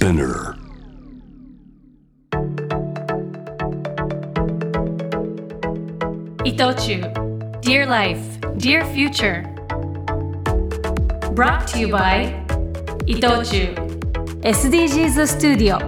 [0.00, 0.56] Spinner.
[6.42, 7.02] 伊藤忠
[7.60, 8.18] Dear Life,
[8.56, 9.44] Dear Future
[11.34, 12.32] Brought to you by
[13.04, 13.74] 伊藤忠
[14.40, 15.78] SDGs スタジオ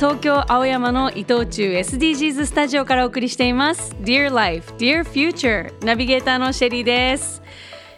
[0.00, 7.44] 東京青山の伊藤忠 SDGs スタジオからお送りしています Dear Life, Dear Future ナビゲーターのシェリーです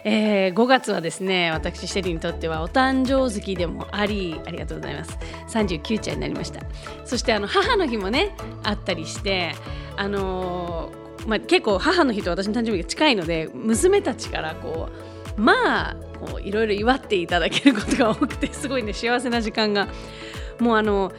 [0.08, 5.18] えー、5月はですね私シェリーにとってはお誕生月でもありありがとうございます。
[5.48, 6.60] 39歳になりました。
[7.04, 9.56] そしてあの母の日もねあったりして
[9.96, 14.88] あのー、まあ、結構母の日と私の誕生日が近いので娘たちからこ
[15.36, 19.88] うまあこういろいろ祝っていただけることが多くてすごいね幸せな時間が。
[20.60, 21.12] もうあの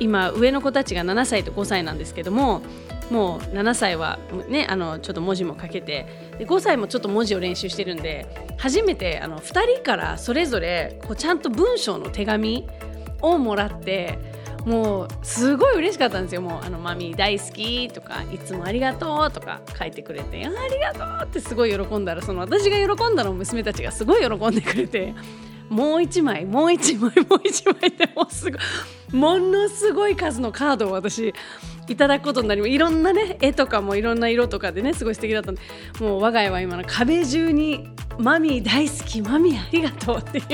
[0.00, 2.62] 今上の子たちが7歳と5歳なんですけども
[3.10, 6.06] もう7歳はねあのちょっと文字も書けて
[6.38, 12.66] で5歳もちょっと文字を練習してるんで初めてあの2人からそれぞれこうちゃんと文章の手紙
[13.20, 14.18] をもらって
[14.64, 16.40] もうすごい嬉しかったんですよ。
[16.40, 25.14] もうあのマミー大好きとかいつもありがとうとか書いてくれてありがとうってすごい喜んだらその私が喜んだのを娘たちがすごい喜んでくれて
[25.74, 28.60] もう一枚もう一枚もう一枚ってもうすごい
[29.12, 31.34] ものすごい数のカードを私
[31.88, 35.60] いただくことになりいろんなね絵とかもいろんな色とかでねすごい素敵だったんで
[35.98, 40.44] もう我が家は今の壁中に「マミー大好きマミーありがとう」っていう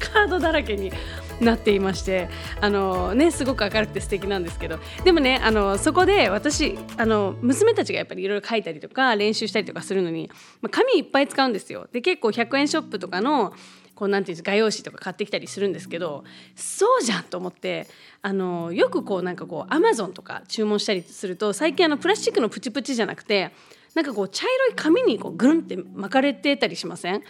[0.00, 0.92] カードだらけに
[1.40, 2.28] なっていまして
[2.60, 10.30] あのねすごく明るくて素敵なんですけどでもねあのそこで私あの娘たちがやっぱりいろいろ書いたりとか練習したりとかするのに、
[10.60, 11.88] まあ、紙いっぱい使うんですよ。
[11.92, 13.54] で結構100円ショップとかの
[14.00, 16.24] こうなんていうんです画用紙とか買ってきたりするんですけど
[16.56, 17.86] そうじゃんと思って
[18.22, 23.52] あのよくこうなんかこうアマゾンとか注文したりすると最近あのプラスチックのプチプチじゃなくて
[23.94, 27.22] なんかこう茶色い紙にこうぐるんって巻かれてたりしません？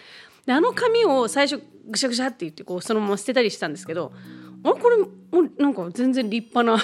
[0.46, 4.12] であの紙を最初ぐしゃぐしゃって言ってこうそのまま捨てたりしたんですけど
[4.62, 5.08] あこれも
[5.58, 6.80] なんか全然立派な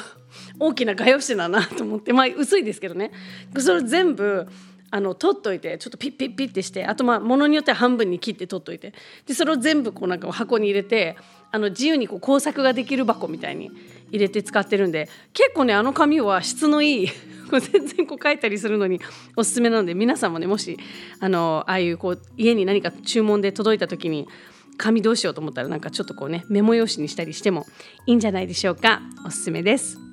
[0.59, 3.13] 大きな画用紙だなと思ってまあ薄いですけどね。
[3.57, 4.49] それ全部
[4.91, 8.95] あの取っといてちょっとピッピッピッってしてあとまあものによっては半分に切って取っといて
[9.27, 11.17] でそれを全部こうなんか箱に入れて
[11.51, 13.71] あの自由にこう工作ができる箱みたいに
[14.11, 17.09] 入れて使ってるんで結構ねあの紙は質のいい
[17.51, 19.01] 全然こう書いたりするのに
[19.37, 20.79] おすすめなので皆さんもねもし
[21.21, 24.29] あのああいうこう家に何か注文で届いた時に
[24.77, 27.67] 紙どうしようと思ったらなんかちょっとこうねメモ用紙にしたりしても
[28.07, 30.06] いいんじゃないでしょうかおすすめです。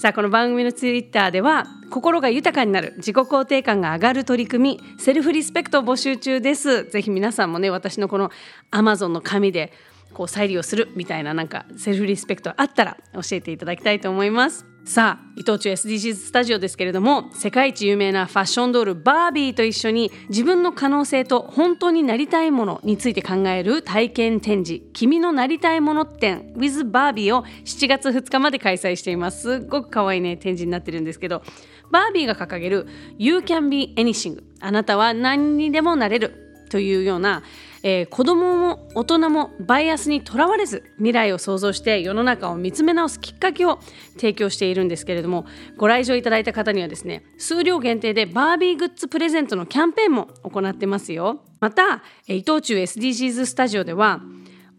[0.00, 6.84] さあこの番組のツイッターでは心が豊かになる自己肯定感が上がる取り組みセルフリスペクトを募集中です。
[6.84, 8.30] ぜひ皆さんもね私のこの
[8.70, 9.74] Amazon の紙で
[10.14, 14.69] こう再利用するみたいななんかセルフリスペクトあったら教えていただきたいと思います。
[14.84, 29.40] さあ伊藤忠 SDGs スタジオですけれども世界一有名なファッションドールバービーと一緒に自分の可能性と本当になりたいものについて考える体験展示「君のなりたいもの展 with バービー」を7月2日まで開催しています。
[29.60, 31.42] すっごく可愛いね展示になってるんですけど
[31.90, 32.86] バービーが掲げる
[33.18, 36.46] 「You can be anything」あなたは何にでもなれる。
[36.70, 37.42] というような
[37.82, 43.78] えー、子供も大人もバイアスにとらわれず未来を想像して世の中を見つめ直すきっかけを
[44.16, 45.46] 提供しているんですけれども
[45.76, 51.42] ご来場いただいた方にはですね数量限定でバービーグッズプレゼントのキャンペーンも行ってますよ。
[51.60, 54.20] また伊藤忠 SDGs スタジオでは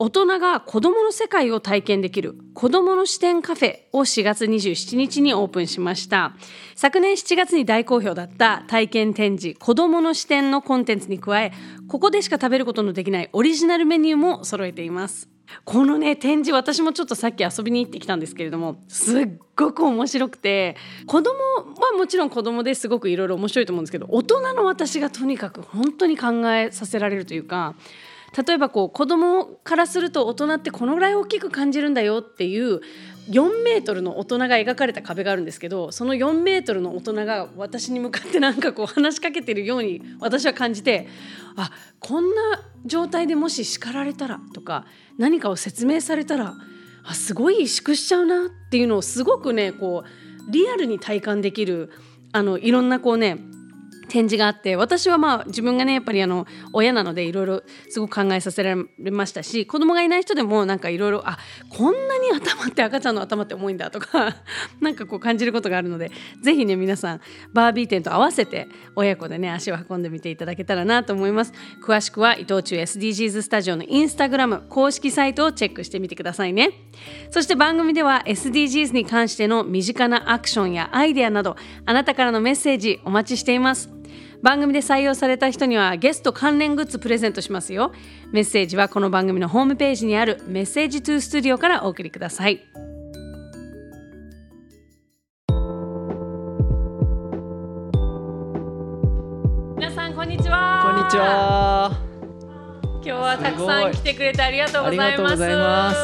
[0.04, 6.34] 大人が子どもの世界を体験できる子どもの視点カフェを4月27日にオープンしました。
[6.76, 11.54] 昨年7月に大好評だった体験展示子どもの視点のコンテンツに加え
[11.88, 15.30] ここでしか食べることのできないオリジナルメニューも揃えています。
[15.66, 21.38] このね展示私もちょっとさっき遊びに行ってきたんですけれどもすっごく面白くて子供
[21.80, 27.76] はもちろん子供ですごくいろいろ面白いと思うんですけど大人の私がとにかく本当に考えさせられるというか
[28.38, 32.80] 例えばこう子供からすると大人ってこのぐらい大きく感じるんだよっていう
[33.30, 41.08] 4メートルの大人が描かれた壁があるんですけどその4メートルの大人が私に向かってなんかこう話しかけてるように私は感じて
[41.56, 42.42] あこんな
[42.86, 44.86] 状態でもし叱られたらとか
[45.18, 46.56] 何かを説明されたら
[47.04, 51.92] あすごい萎縮しちゃうなっていうのをすごくねこうリアルに体感できる
[52.32, 53.40] あのいろんなこうね
[54.12, 64.36] 展示があって私はまあ自分がねやっぱりあの親なのでいろいろすごく考えさせられましたし子供がいない人でもなんかいろいろあこんなに頭って赤ちゃんの頭って重いんだとか
[64.82, 66.12] なんかこう感じることがあるので
[66.44, 67.22] 是非ね皆さん
[67.54, 68.68] バービー展と合わせて
[68.98, 71.54] 親子でね足を運んでみていただけたらなと思います。
[71.82, 76.72] 詳しくは伊藤忠 SDGs スタジオのインスタグラム公式サイトをチェックしてみてくださいね。
[77.30, 81.56] そして番組では SDGs に関しての身近なアクションやアイデアなど
[81.86, 84.01] あなたからのメッセージお待ちしています。
[84.42, 87.92] 番組で採用された人にはゲスト関連グッズプレゼントしますよ。
[88.32, 92.60] メッセージはこの番組のホームページにあるメッセージトゥースタジオからお送りください。
[99.78, 100.92] 皆さんこんにちは。
[100.92, 101.92] こんにちは。
[102.94, 106.02] 今日はたくさん来てくれてありがとうございます。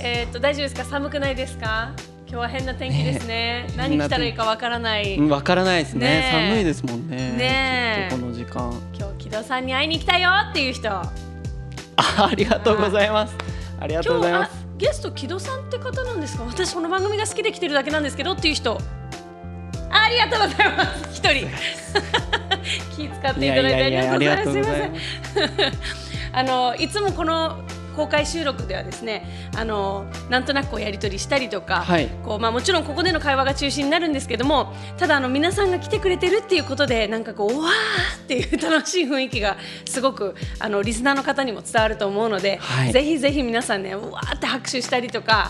[0.00, 0.84] えーっと大丈夫ですか？
[0.84, 1.92] 寒くないですか？
[2.32, 3.66] 今日は変な天気ですね。
[3.76, 6.06] 何着たらいいかわからない、うんわからないですね。
[6.06, 6.50] ねえ。
[6.54, 7.16] 寒いですもんね。
[7.36, 8.72] ねこの時間。
[8.98, 10.90] 今日木戸さんに会いに来たよっていう人。
[10.90, 11.10] あ、
[11.96, 13.36] ありがとうございます。
[13.78, 13.86] あ。
[13.86, 14.66] りがとうござい今日あます。
[14.78, 16.44] ゲスト木戸さんって方なんですか？
[16.44, 18.78] 私この番組が好きで来てるだけなんですけどっていう人。
[19.90, 21.10] ありがとうございます。
[21.10, 21.48] 一人。
[22.96, 25.32] 気使っていただいてありがとうございます。
[25.32, 25.72] すいません
[26.32, 27.58] あのいつもこの
[27.92, 32.08] 公開収録ではですねあのなんとなくこうやり取りしたりとか、はい。
[32.24, 39.56] こうまあ、もちろんここでの会話が中心になるんですけどもただあの皆さんが来てくれてるっていうことでなんかこううわーっていう 楽しい雰囲気が
[39.86, 42.92] すごくあのリスナーの方にも伝わると思うので、はい。
[42.92, 45.48] ぜひぜひ皆さんねうわーって拍手したりとか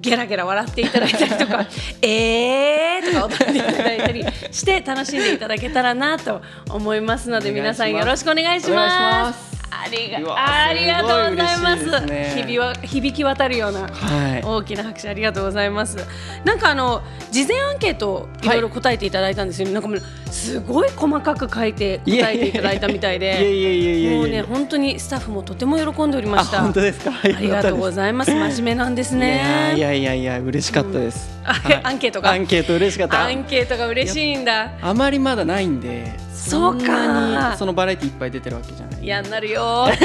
[0.00, 1.66] ゲラゲラ笑っていただいたりとか
[2.02, 8.70] えーとか踊っていただいたりして楽しんでいただけたらなと思いますので皆さんよろしくお願いし。
[8.70, 14.42] ますありがありがとうございますね響わ響き渡るようなはい。
[14.44, 15.96] 大きな拍手ありがとうございます。
[16.44, 26.60] なんかあの事前アンケートいろいろ答えていただいたんですよ、なんかもうすごい細かく書いて答えていただいたみたいで、もうね本当にスタッフもとても喜んでおりまあ、した。
[26.60, 27.10] 本当ですか？
[27.10, 28.30] あありがとうごいざいます。
[28.30, 29.14] 真面目なんです。
[29.14, 29.74] ね。
[29.76, 31.40] いやいやいや嬉しかったです。
[31.44, 33.30] あはいアンケートがアンケート嬉しかったア。
[33.30, 34.72] ンケートが嬉しいんだ。
[34.80, 36.12] あまりまだないんで。
[36.50, 37.56] そうか。
[37.56, 39.04] そのバラエティいっぱい出てるわけじゃない。
[39.04, 39.88] 嫌になるよ。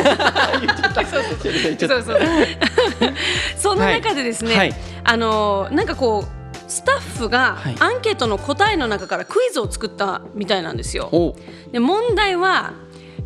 [1.79, 2.19] そうそう。
[3.57, 4.73] そんな中でですね、はい。
[5.03, 6.27] あのなんかこう
[6.71, 7.75] スタッフがはい。
[7.79, 11.09] アンケートの答えの中からクイズを作ったみたいなんですよ。
[11.11, 11.35] お、
[11.71, 12.73] で問題は、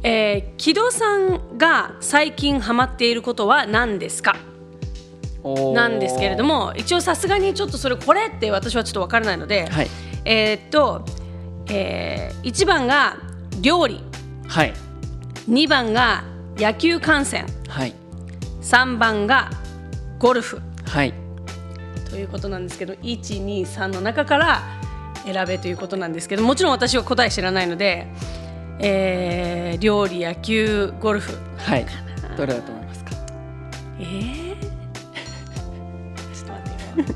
[0.04, 4.36] えー、木戸さんが最近ハマっていることは何ですか？
[5.44, 6.44] おなんですけれど。
[6.44, 9.90] も一応さすがにちょっとそれこれって私はちょっとわからないので、はい。
[10.24, 11.04] えーっと、
[11.74, 13.16] えー、1番が
[13.62, 14.04] 料理。
[14.48, 14.74] はい。
[15.50, 16.24] 2番が
[16.58, 17.46] 野球観戦。
[17.70, 17.94] はい。
[18.62, 19.50] 3番が
[20.20, 20.62] ゴルフ。
[20.86, 21.14] はい。
[22.10, 24.62] ということなんですけど123の中から
[25.24, 28.08] 選べということなんですけどもちろん私は答え知らないので、
[28.80, 31.32] えー料理野球ゴルフ。
[31.58, 31.86] はい。
[32.36, 33.12] どれだと思いますか？
[34.00, 34.56] えー、
[36.36, 37.16] ちょっと待ってよ。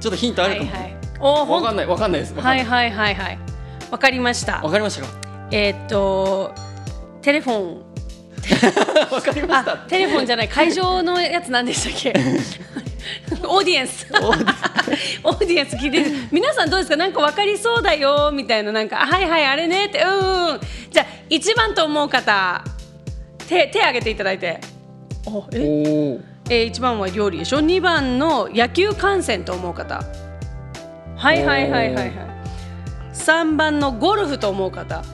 [0.00, 0.70] ちょっとヒントあるかも。
[0.72, 0.96] はいはい
[1.30, 1.86] わかんない。
[1.86, 2.34] わかんないです。
[2.34, 3.38] はいはいはいはい。
[3.90, 4.60] わかりました。
[4.62, 5.08] わかりましたか？
[5.50, 6.52] えーっと
[7.22, 7.82] テレフォン。
[9.12, 9.76] わかりましあた。
[9.88, 10.48] テレフォンじゃない。
[10.48, 12.12] 会場のやつ何でしたっけ？
[13.46, 14.06] オーディエンス。
[14.12, 15.76] オーディエンス。
[15.76, 16.10] 聞いてる。
[16.32, 16.96] 皆さんどうですか？
[16.96, 18.30] なんか分かりそうだよ。
[18.32, 19.86] みたいななんかあはいはいあれね。
[19.86, 20.60] ってうんうん。
[20.90, 22.64] じゃあ1番と思う方
[23.48, 24.58] 手手挙げていただいて。
[25.26, 25.60] おえ？
[25.60, 25.62] お
[26.14, 26.20] お。
[26.50, 30.02] えー、1番は料理でしょ？2番の野球観戦と思う方
[31.22, 32.12] はいはいはいはいはい
[33.14, 35.02] 3番のゴルフと思う方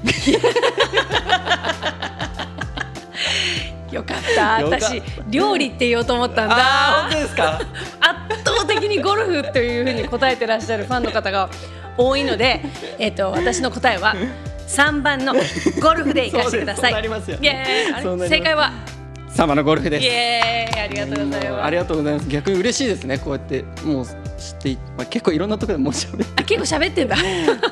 [3.90, 6.54] よかった私料理って言おうと思ったんだ
[7.02, 7.58] 本当ですか？
[8.00, 11.48] 圧倒的にゴルフというふうに答えてらっしゃるファンの方が
[11.96, 12.60] 多いので、
[13.00, 14.14] えっと私の答えは
[14.68, 15.34] 3番の
[15.80, 16.92] ゴルフでいかせてください。
[16.92, 18.72] 正解は？
[19.30, 20.06] サマのゴルフでイす。
[20.06, 21.64] エーイありがとうございます。
[21.64, 22.28] ありがとうございます。
[22.28, 23.18] 逆に嬉しいですね。
[23.18, 24.06] こうやってもう
[24.38, 27.16] 知ってい、まあ、結構いろんなところでもう喋っあ結構喋ってんだ。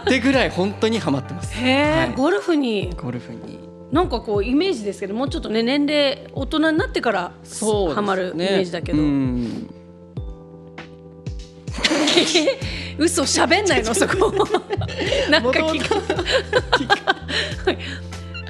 [0.06, 1.54] てぐらい本当にハマってます。
[1.54, 2.12] へえ、はい。
[2.14, 2.92] ゴルフに。
[2.96, 3.66] ゴルフに。
[3.92, 7.94] なんかこうイメージですけどもうちょっとね年齢大人になってからそうですね。
[7.94, 9.70] ハマるイメージだけど、うん。
[12.98, 14.32] 嘘喋んないの そこ。
[15.30, 15.94] なんか聞く。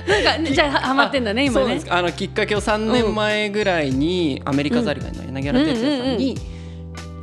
[0.06, 1.82] なんかねじゃあハマってんだね今ね。
[1.88, 6.38] あのきっかけを3年前ぐらいにアメリカザリガニの柳原哲也さんに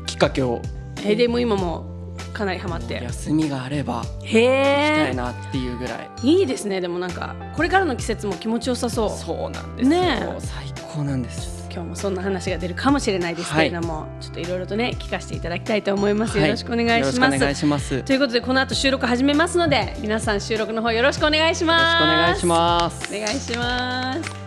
[0.06, 0.62] きっかけを
[1.06, 1.86] えでも今も
[2.34, 3.02] かなりハマって。
[3.04, 6.10] 休みがあればへ行きたいえなっていうぐらい。
[6.24, 6.82] いいですね。
[6.82, 9.10] でもなんかこれからの季節も気持ちよさそう。
[9.10, 9.90] そうなんですよ。
[9.90, 10.40] ねえ。
[10.40, 11.64] 最高なんです。
[11.74, 17.96] 今日もそんな話が出るかもしれないですけれども、ちょっといろいろとね聞かせていただきたいと思います、よろしくお願いしよろしくおます願いします。
[17.96, 21.98] よということでこの後収録始めますので皆さん収録の方よろしくお願いしろます。
[21.98, 23.16] しくお願いします。
[23.16, 24.43] お願いします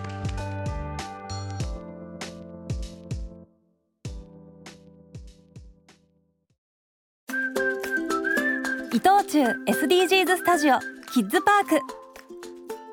[8.96, 10.78] 伊藤忠 SDGs スタジオ
[11.12, 11.80] キッズパーク。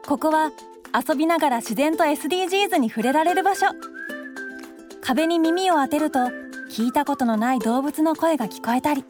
[0.06, 0.52] ここは
[0.94, 3.68] 遊びながら自然と SDGs に触れられる場所。
[5.02, 6.20] 壁に耳を当てると
[6.70, 9.06] 聞いたことのない動物の声が聞こえたり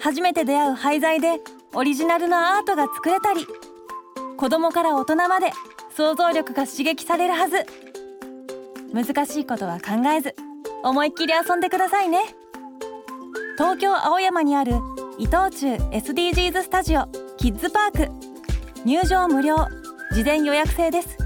[0.00, 1.38] 初めて出会う廃材で
[1.74, 3.46] オリジナルのアートが作れたり
[4.36, 5.52] 子供から大人まで
[5.96, 7.66] 想像力が刺激されるはず。
[8.92, 10.34] 難しいことは考えず
[10.82, 12.18] 思いっきり遊んでくださいね。
[13.56, 14.72] 東京青山にある
[15.20, 18.10] 伊藤忠 SDGs スタジオキッズパーク。
[18.86, 19.54] 入場無料。
[20.14, 21.18] 事前予約制です。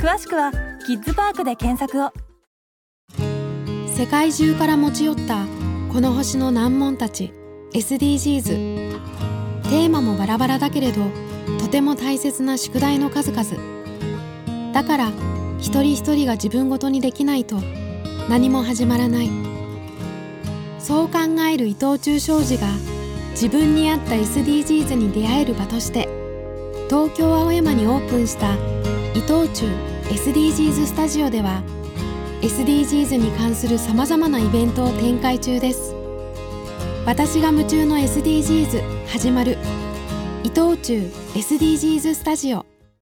[0.00, 0.50] 詳しくは
[0.84, 2.10] キッズパークで検索を。
[3.96, 5.46] 世界中から持ち寄った
[5.92, 7.32] この星の難問たち。
[7.72, 8.90] SDGs
[9.62, 11.02] テーマもバラバラだけれど
[11.60, 14.72] とても大切な宿題の数々。
[14.72, 15.12] だから
[15.60, 17.60] 一人一人が自分ごとにできないと
[18.28, 19.30] 何も始まらない。
[20.80, 22.66] そう考える伊藤忠商事が
[23.36, 26.08] 自分に合った SDGs に出会える場として
[26.88, 28.54] 東京青山にオープンした
[29.14, 29.66] 伊藤忠
[30.04, 31.62] SDGs スタジオでは
[32.40, 35.94] SDGs に関するさまざまなイベントを展開中です。
[37.04, 39.58] 私が夢中の SDGs 始まる
[40.42, 42.75] 伊藤忠 SDGs スタジオ。